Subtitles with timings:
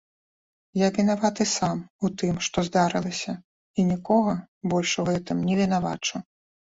[0.81, 3.35] Я вінаваты сам у тым, што здарылася,
[3.79, 4.33] і нікога
[4.73, 6.15] больш у гэтым не вінавачу.